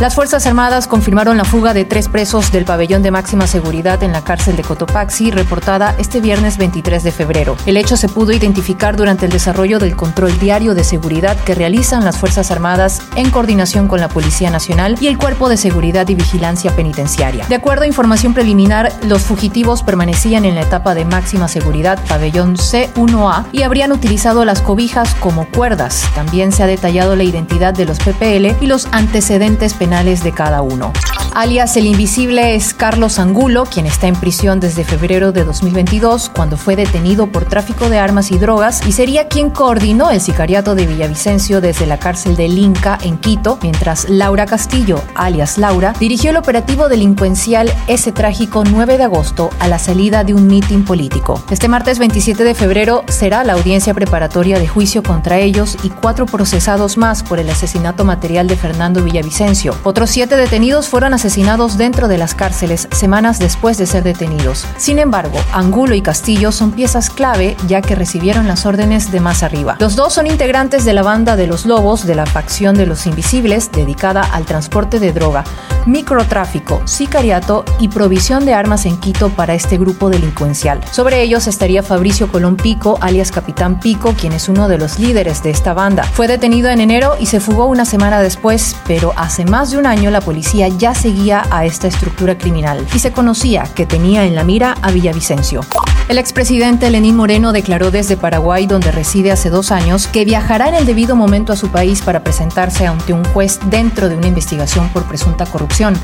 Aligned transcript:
Las 0.00 0.14
Fuerzas 0.14 0.46
Armadas 0.46 0.86
confirmaron 0.86 1.36
la 1.36 1.44
fuga 1.44 1.74
de 1.74 1.84
tres 1.84 2.08
presos 2.08 2.50
del 2.52 2.64
pabellón 2.64 3.02
de 3.02 3.10
máxima 3.10 3.46
seguridad 3.46 4.02
en 4.02 4.12
la 4.12 4.24
cárcel 4.24 4.56
de 4.56 4.62
Cotopaxi, 4.62 5.30
reportada 5.30 5.94
este 5.98 6.22
viernes 6.22 6.56
23 6.56 7.02
de 7.02 7.12
febrero. 7.12 7.54
El 7.66 7.76
hecho 7.76 7.98
se 7.98 8.08
pudo 8.08 8.32
identificar 8.32 8.96
durante 8.96 9.26
el 9.26 9.30
desarrollo 9.30 9.78
del 9.78 9.96
control 9.96 10.38
diario 10.38 10.74
de 10.74 10.84
seguridad 10.84 11.36
que 11.36 11.54
realizan 11.54 12.02
las 12.02 12.16
Fuerzas 12.16 12.50
Armadas 12.50 13.02
en 13.14 13.28
coordinación 13.30 13.88
con 13.88 14.00
la 14.00 14.08
Policía 14.08 14.48
Nacional 14.48 14.96
y 15.02 15.06
el 15.06 15.18
Cuerpo 15.18 15.50
de 15.50 15.58
Seguridad 15.58 16.08
y 16.08 16.14
Vigilancia 16.14 16.74
Penitenciaria. 16.74 17.44
De 17.46 17.56
acuerdo 17.56 17.82
a 17.82 17.86
información 17.86 18.32
preliminar, 18.32 18.94
los 19.06 19.20
fugitivos 19.20 19.82
permanecían 19.82 20.46
en 20.46 20.54
la 20.54 20.62
etapa 20.62 20.94
de 20.94 21.04
máxima 21.04 21.46
seguridad 21.46 21.98
pabellón 22.08 22.56
C1A 22.56 23.48
y 23.52 23.64
habrían 23.64 23.92
utilizado 23.92 24.46
las 24.46 24.62
cobijas 24.62 25.14
como 25.16 25.44
cuerdas. 25.44 26.08
También 26.14 26.52
se 26.52 26.62
ha 26.62 26.66
detallado 26.66 27.16
la 27.16 27.24
identidad 27.24 27.74
de 27.74 27.84
los 27.84 27.98
PPL 27.98 28.62
y 28.62 28.66
los 28.66 28.88
antecedentes 28.92 29.74
penales 29.74 29.89
de 29.90 30.30
cada 30.30 30.62
uno. 30.62 30.92
Alias 31.32 31.76
el 31.76 31.86
Invisible 31.86 32.56
es 32.56 32.74
Carlos 32.74 33.20
Angulo, 33.20 33.64
quien 33.64 33.86
está 33.86 34.08
en 34.08 34.16
prisión 34.16 34.58
desde 34.58 34.82
febrero 34.82 35.30
de 35.30 35.44
2022, 35.44 36.28
cuando 36.28 36.56
fue 36.56 36.74
detenido 36.74 37.28
por 37.28 37.44
tráfico 37.44 37.88
de 37.88 37.98
armas 37.98 38.32
y 38.32 38.38
drogas, 38.38 38.84
y 38.84 38.90
sería 38.90 39.28
quien 39.28 39.50
coordinó 39.50 40.10
el 40.10 40.20
sicariato 40.20 40.74
de 40.74 40.86
Villavicencio 40.86 41.60
desde 41.60 41.86
la 41.86 41.98
cárcel 41.98 42.34
del 42.34 42.58
Inca 42.58 42.98
en 43.02 43.16
Quito, 43.16 43.60
mientras 43.62 44.08
Laura 44.08 44.44
Castillo, 44.44 45.00
alias 45.14 45.56
Laura, 45.56 45.94
dirigió 46.00 46.30
el 46.30 46.36
operativo 46.36 46.88
delincuencial 46.88 47.72
ese 47.86 48.10
trágico 48.10 48.64
9 48.64 48.98
de 48.98 49.04
agosto 49.04 49.50
a 49.60 49.68
la 49.68 49.78
salida 49.78 50.24
de 50.24 50.34
un 50.34 50.48
mitin 50.48 50.84
político. 50.84 51.40
Este 51.48 51.68
martes 51.68 52.00
27 52.00 52.42
de 52.42 52.54
febrero 52.56 53.04
será 53.08 53.44
la 53.44 53.52
audiencia 53.52 53.94
preparatoria 53.94 54.58
de 54.58 54.66
juicio 54.66 55.04
contra 55.04 55.38
ellos 55.38 55.76
y 55.84 55.90
cuatro 55.90 56.26
procesados 56.26 56.96
más 56.96 57.22
por 57.22 57.38
el 57.38 57.50
asesinato 57.50 58.04
material 58.04 58.48
de 58.48 58.56
Fernando 58.56 59.00
Villavicencio. 59.04 59.76
Otros 59.84 60.10
siete 60.10 60.34
detenidos 60.34 60.88
fueron 60.88 61.14
asesinados 61.20 61.76
dentro 61.76 62.08
de 62.08 62.16
las 62.16 62.34
cárceles 62.34 62.88
semanas 62.92 63.38
después 63.38 63.76
de 63.76 63.84
ser 63.84 64.02
detenidos. 64.02 64.64
Sin 64.78 64.98
embargo, 64.98 65.38
Angulo 65.52 65.94
y 65.94 66.00
Castillo 66.00 66.50
son 66.50 66.72
piezas 66.72 67.10
clave 67.10 67.58
ya 67.68 67.82
que 67.82 67.94
recibieron 67.94 68.48
las 68.48 68.64
órdenes 68.64 69.12
de 69.12 69.20
más 69.20 69.42
arriba. 69.42 69.76
Los 69.80 69.96
dos 69.96 70.14
son 70.14 70.26
integrantes 70.26 70.86
de 70.86 70.94
la 70.94 71.02
banda 71.02 71.36
de 71.36 71.46
los 71.46 71.66
Lobos 71.66 72.06
de 72.06 72.14
la 72.14 72.24
facción 72.24 72.74
de 72.74 72.86
los 72.86 73.06
Invisibles 73.06 73.70
dedicada 73.70 74.22
al 74.22 74.46
transporte 74.46 74.98
de 74.98 75.12
droga, 75.12 75.44
microtráfico, 75.84 76.80
sicariato 76.86 77.66
y 77.78 77.88
provisión 77.88 78.46
de 78.46 78.54
armas 78.54 78.86
en 78.86 78.96
Quito 78.96 79.28
para 79.28 79.52
este 79.52 79.76
grupo 79.76 80.08
delincuencial. 80.08 80.80
Sobre 80.90 81.20
ellos 81.20 81.46
estaría 81.46 81.82
Fabricio 81.82 82.32
Colón 82.32 82.56
Pico, 82.56 82.96
alias 83.02 83.30
Capitán 83.30 83.78
Pico, 83.78 84.14
quien 84.18 84.32
es 84.32 84.48
uno 84.48 84.68
de 84.68 84.78
los 84.78 84.98
líderes 84.98 85.42
de 85.42 85.50
esta 85.50 85.74
banda. 85.74 86.04
Fue 86.04 86.28
detenido 86.28 86.70
en 86.70 86.80
enero 86.80 87.16
y 87.20 87.26
se 87.26 87.40
fugó 87.40 87.66
una 87.66 87.84
semana 87.84 88.20
después, 88.22 88.74
pero 88.86 89.12
hace 89.16 89.44
más 89.44 89.70
de 89.70 89.76
un 89.76 89.84
año 89.84 90.10
la 90.10 90.22
policía 90.22 90.68
ya 90.68 90.94
seguía 91.10 91.42
a 91.50 91.64
esta 91.64 91.88
estructura 91.88 92.38
criminal 92.38 92.86
y 92.94 93.00
se 93.00 93.10
conocía 93.10 93.64
que 93.74 93.84
tenía 93.84 94.26
en 94.26 94.36
la 94.36 94.44
mira 94.44 94.76
a 94.80 94.92
Villavicencio. 94.92 95.62
El 96.08 96.18
expresidente 96.18 96.88
Lenín 96.88 97.16
Moreno 97.16 97.52
declaró 97.52 97.90
desde 97.90 98.16
Paraguay, 98.16 98.68
donde 98.68 98.92
reside 98.92 99.32
hace 99.32 99.50
dos 99.50 99.72
años, 99.72 100.06
que 100.06 100.24
viajará 100.24 100.68
en 100.68 100.76
el 100.76 100.86
debido 100.86 101.16
momento 101.16 101.52
a 101.52 101.56
su 101.56 101.68
país 101.68 102.00
para 102.02 102.22
presentarse 102.22 102.86
ante 102.86 103.12
un 103.12 103.24
juez 103.24 103.58
dentro 103.70 104.08
de 104.08 104.14
una 104.14 104.28
investigación 104.28 104.88
por 104.90 105.02
presunta 105.02 105.46
corrupción. 105.46 105.94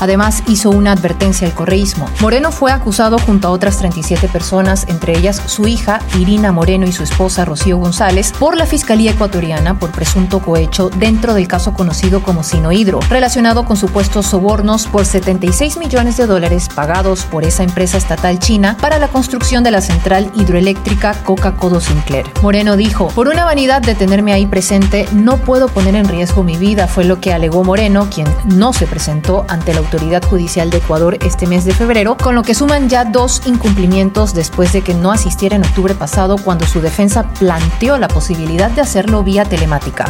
Además, 0.00 0.42
hizo 0.46 0.70
una 0.70 0.92
advertencia 0.92 1.46
al 1.46 1.54
correísmo. 1.54 2.08
Moreno 2.20 2.52
fue 2.52 2.72
acusado 2.72 3.18
junto 3.18 3.48
a 3.48 3.50
otras 3.50 3.78
37 3.78 4.28
personas, 4.28 4.86
entre 4.88 5.16
ellas 5.16 5.42
su 5.46 5.66
hija 5.66 6.00
Irina 6.18 6.52
Moreno 6.52 6.86
y 6.86 6.92
su 6.92 7.02
esposa 7.02 7.44
Rocío 7.44 7.78
González, 7.78 8.32
por 8.38 8.56
la 8.56 8.66
Fiscalía 8.66 9.12
Ecuatoriana 9.12 9.78
por 9.78 9.90
presunto 9.90 10.40
cohecho 10.40 10.90
dentro 10.90 11.34
del 11.34 11.48
caso 11.48 11.74
conocido 11.74 12.22
como 12.22 12.42
Sinohidro, 12.42 13.00
relacionado 13.08 13.64
con 13.64 13.76
supuestos 13.76 14.26
sobornos 14.26 14.86
por 14.86 15.04
76 15.04 15.78
millones 15.78 16.16
de 16.16 16.26
dólares 16.26 16.68
pagados 16.74 17.24
por 17.24 17.44
esa 17.44 17.62
empresa 17.62 17.96
estatal 17.96 18.38
china 18.38 18.76
para 18.80 18.98
la 18.98 19.08
construcción 19.08 19.64
de 19.64 19.70
la 19.70 19.80
central 19.80 20.30
hidroeléctrica 20.34 21.14
Coca-Codo 21.24 21.80
Sinclair. 21.80 22.26
Moreno 22.42 22.76
dijo, 22.76 23.08
por 23.08 23.28
una 23.28 23.44
vanidad 23.44 23.82
de 23.82 23.94
tenerme 23.94 24.32
ahí 24.32 24.46
presente, 24.46 25.08
no 25.12 25.38
puedo 25.38 25.68
poner 25.68 25.94
en 25.94 26.08
riesgo 26.08 26.42
mi 26.42 26.56
vida, 26.56 26.88
fue 26.88 27.04
lo 27.04 27.20
que 27.20 27.32
alegó 27.32 27.64
Moreno, 27.64 28.08
quien 28.12 28.26
no 28.44 28.72
se 28.72 28.86
presentó 28.86 29.44
ante 29.48 29.74
la 29.74 29.80
judicial 30.28 30.70
de 30.70 30.78
Ecuador 30.78 31.18
este 31.24 31.46
mes 31.46 31.64
de 31.64 31.72
febrero, 31.72 32.16
con 32.16 32.34
lo 32.34 32.42
que 32.42 32.54
suman 32.54 32.88
ya 32.88 33.04
dos 33.04 33.42
incumplimientos 33.46 34.34
después 34.34 34.72
de 34.72 34.82
que 34.82 34.94
no 34.94 35.12
asistiera 35.12 35.56
en 35.56 35.64
octubre 35.64 35.94
pasado 35.94 36.36
cuando 36.36 36.66
su 36.66 36.80
defensa 36.80 37.30
planteó 37.38 37.98
la 37.98 38.08
posibilidad 38.08 38.70
de 38.70 38.80
hacerlo 38.80 39.22
vía 39.22 39.44
telemática. 39.44 40.06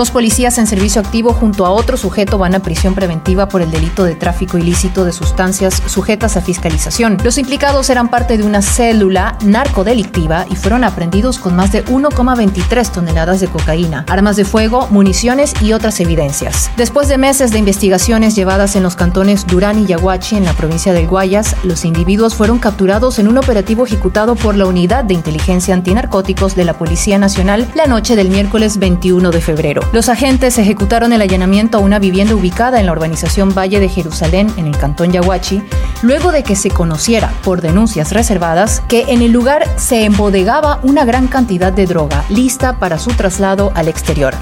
Dos 0.00 0.10
policías 0.10 0.56
en 0.56 0.66
servicio 0.66 1.02
activo 1.02 1.34
junto 1.34 1.66
a 1.66 1.70
otro 1.72 1.98
sujeto 1.98 2.38
van 2.38 2.54
a 2.54 2.60
prisión 2.60 2.94
preventiva 2.94 3.50
por 3.50 3.60
el 3.60 3.70
delito 3.70 4.02
de 4.04 4.14
tráfico 4.14 4.56
ilícito 4.56 5.04
de 5.04 5.12
sustancias 5.12 5.82
sujetas 5.84 6.38
a 6.38 6.40
fiscalización. 6.40 7.18
Los 7.22 7.36
implicados 7.36 7.90
eran 7.90 8.08
parte 8.08 8.38
de 8.38 8.44
una 8.44 8.62
célula 8.62 9.36
narcodelictiva 9.44 10.46
y 10.50 10.56
fueron 10.56 10.84
aprendidos 10.84 11.38
con 11.38 11.54
más 11.54 11.72
de 11.72 11.84
1,23 11.84 12.90
toneladas 12.90 13.40
de 13.40 13.48
cocaína, 13.48 14.06
armas 14.08 14.36
de 14.36 14.46
fuego, 14.46 14.88
municiones 14.88 15.52
y 15.60 15.74
otras 15.74 16.00
evidencias. 16.00 16.70
Después 16.78 17.08
de 17.08 17.18
meses 17.18 17.50
de 17.50 17.58
investigaciones 17.58 18.34
llevadas 18.34 18.76
en 18.76 18.82
los 18.82 18.96
cantones 18.96 19.46
Durán 19.46 19.82
y 19.82 19.84
Yaguachi 19.84 20.34
en 20.34 20.46
la 20.46 20.54
provincia 20.54 20.94
del 20.94 21.08
Guayas, 21.08 21.56
los 21.62 21.84
individuos 21.84 22.34
fueron 22.34 22.58
capturados 22.58 23.18
en 23.18 23.28
un 23.28 23.36
operativo 23.36 23.84
ejecutado 23.84 24.34
por 24.34 24.56
la 24.56 24.64
Unidad 24.64 25.04
de 25.04 25.12
Inteligencia 25.12 25.74
Antinarcóticos 25.74 26.56
de 26.56 26.64
la 26.64 26.78
Policía 26.78 27.18
Nacional 27.18 27.70
la 27.74 27.84
noche 27.84 28.16
del 28.16 28.30
miércoles 28.30 28.78
21 28.78 29.30
de 29.30 29.40
febrero. 29.42 29.89
Los 29.92 30.08
agentes 30.08 30.56
ejecutaron 30.56 31.12
el 31.12 31.20
allanamiento 31.20 31.78
a 31.78 31.80
una 31.80 31.98
vivienda 31.98 32.36
ubicada 32.36 32.78
en 32.78 32.86
la 32.86 32.92
urbanización 32.92 33.52
Valle 33.52 33.80
de 33.80 33.88
Jerusalén, 33.88 34.48
en 34.56 34.68
el 34.68 34.78
cantón 34.78 35.10
Yahuachi, 35.10 35.62
luego 36.02 36.30
de 36.30 36.44
que 36.44 36.54
se 36.54 36.70
conociera, 36.70 37.32
por 37.42 37.60
denuncias 37.60 38.12
reservadas, 38.12 38.82
que 38.86 39.06
en 39.08 39.20
el 39.20 39.32
lugar 39.32 39.64
se 39.76 40.04
embodegaba 40.04 40.78
una 40.84 41.04
gran 41.04 41.26
cantidad 41.26 41.72
de 41.72 41.86
droga, 41.86 42.24
lista 42.28 42.78
para 42.78 42.98
su 42.98 43.10
traslado 43.10 43.72
al 43.74 43.88
exterior. 43.88 44.34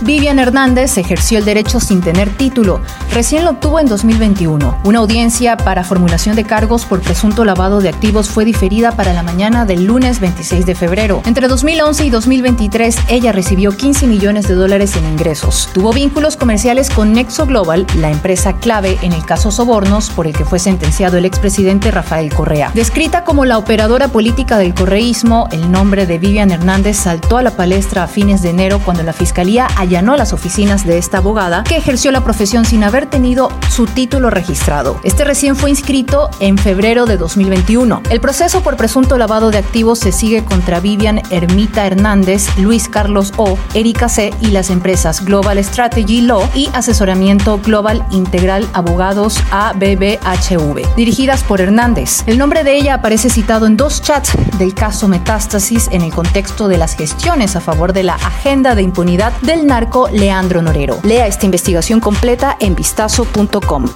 Vivian 0.00 0.38
Hernández 0.38 0.98
ejerció 0.98 1.38
el 1.38 1.44
derecho 1.44 1.78
sin 1.78 2.00
tener 2.00 2.30
título. 2.36 2.80
Recién 3.12 3.44
lo 3.44 3.50
obtuvo 3.50 3.78
en 3.78 3.86
2021. 3.86 4.80
Una 4.84 4.98
audiencia 4.98 5.56
para 5.56 5.84
formulación 5.84 6.34
de 6.34 6.44
cargos 6.44 6.84
por 6.84 7.00
presunto 7.00 7.44
lavado 7.44 7.80
de 7.80 7.88
activos 7.88 8.28
fue 8.28 8.44
diferida 8.44 8.92
para 8.92 9.12
la 9.12 9.22
mañana 9.22 9.64
del 9.64 9.84
lunes 9.84 10.20
26 10.20 10.66
de 10.66 10.74
febrero. 10.74 11.22
Entre 11.24 11.46
2011 11.46 12.06
y 12.06 12.10
2023, 12.10 12.96
ella 13.08 13.32
recibió 13.32 13.76
15 13.76 14.06
millones 14.06 14.48
de 14.48 14.54
dólares 14.54 14.96
en 14.96 15.04
ingresos. 15.04 15.68
Tuvo 15.72 15.92
vínculos 15.92 16.36
comerciales 16.36 16.90
con 16.90 17.12
Nexo 17.12 17.46
Global, 17.46 17.86
la 17.96 18.10
empresa 18.10 18.54
clave 18.54 18.98
en 19.02 19.12
el 19.12 19.24
caso 19.24 19.50
Sobornos 19.50 20.10
por 20.10 20.26
el 20.26 20.32
que 20.32 20.44
fue 20.44 20.58
sentenciado 20.58 21.18
el 21.18 21.24
expresidente 21.24 21.90
Rafael 21.90 22.32
Correa. 22.32 22.70
Descrita 22.74 23.24
como 23.24 23.44
la 23.44 23.58
operadora 23.58 24.08
política 24.08 24.58
del 24.58 24.74
correísmo, 24.74 25.48
el 25.52 25.70
nombre 25.70 26.06
de 26.06 26.18
Vivian 26.18 26.50
Hernández 26.50 26.96
saltó 26.96 27.38
a 27.38 27.42
la 27.42 27.52
palestra 27.52 28.04
a 28.04 28.08
fines 28.08 28.42
de 28.42 28.50
enero 28.50 28.80
cuando 28.84 29.02
la 29.02 29.12
fiscalía 29.12 29.68
allanó 29.92 30.16
las 30.16 30.32
oficinas 30.32 30.86
de 30.86 30.96
esta 30.96 31.18
abogada 31.18 31.64
que 31.64 31.76
ejerció 31.76 32.12
la 32.12 32.24
profesión 32.24 32.64
sin 32.64 32.82
haber 32.82 33.04
tenido 33.04 33.50
su 33.68 33.84
título 33.84 34.30
registrado. 34.30 34.98
Este 35.04 35.22
recién 35.22 35.54
fue 35.54 35.68
inscrito 35.68 36.30
en 36.40 36.56
febrero 36.56 37.04
de 37.04 37.18
2021. 37.18 38.00
El 38.08 38.18
proceso 38.18 38.62
por 38.62 38.78
presunto 38.78 39.18
lavado 39.18 39.50
de 39.50 39.58
activos 39.58 39.98
se 39.98 40.10
sigue 40.10 40.44
contra 40.44 40.80
Vivian 40.80 41.20
Ermita 41.28 41.86
Hernández, 41.86 42.46
Luis 42.56 42.88
Carlos 42.88 43.34
O, 43.36 43.58
Erika 43.74 44.08
C 44.08 44.32
y 44.40 44.46
las 44.46 44.70
empresas 44.70 45.26
Global 45.26 45.62
Strategy 45.62 46.22
Law 46.22 46.48
y 46.54 46.70
Asesoramiento 46.72 47.58
Global 47.58 48.06
Integral 48.10 48.66
Abogados 48.72 49.38
ABBHV, 49.50 50.96
dirigidas 50.96 51.42
por 51.42 51.60
Hernández. 51.60 52.22
El 52.26 52.38
nombre 52.38 52.64
de 52.64 52.76
ella 52.76 52.94
aparece 52.94 53.28
citado 53.28 53.66
en 53.66 53.76
dos 53.76 54.00
chats 54.00 54.32
del 54.58 54.72
caso 54.72 55.06
Metástasis 55.06 55.88
en 55.92 56.00
el 56.00 56.14
contexto 56.14 56.68
de 56.68 56.78
las 56.78 56.96
gestiones 56.96 57.56
a 57.56 57.60
favor 57.60 57.92
de 57.92 58.04
la 58.04 58.14
agenda 58.14 58.74
de 58.74 58.80
impunidad 58.80 59.34
del 59.42 59.66
narco 59.72 60.06
Leandro 60.10 60.60
Norero. 60.60 61.00
Lea 61.02 61.26
esta 61.26 61.46
investigación 61.46 61.98
completa 61.98 62.58
en 62.60 62.74
vistazo.com. 62.74 63.86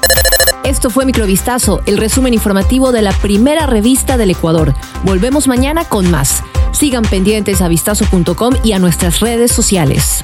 Esto 0.65 0.89
fue 0.89 1.05
Microvistazo, 1.05 1.83
el 1.85 1.99
resumen 1.99 2.33
informativo 2.33 2.93
de 2.93 3.03
la 3.03 3.13
primera 3.13 3.67
revista 3.67 4.17
del 4.17 4.31
Ecuador. 4.31 4.73
Volvemos 5.05 5.49
mañana 5.49 5.85
con 5.85 6.11
más. 6.11 6.43
Sigan 6.73 7.03
pendientes 7.03 7.61
a 7.61 7.69
vistazo.com 7.69 8.55
y 8.65 8.73
a 8.73 8.79
nuestras 8.79 9.21
redes 9.21 9.53
sociales. 9.53 10.23